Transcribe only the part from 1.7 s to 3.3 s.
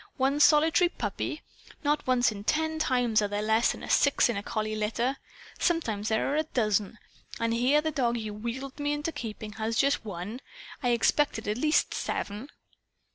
Not once in ten times are